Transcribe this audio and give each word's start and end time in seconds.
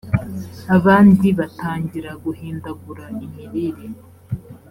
abandi 0.75 1.27
batangira 1.39 2.11
guhindagura 2.23 3.05
imirire 3.25 3.85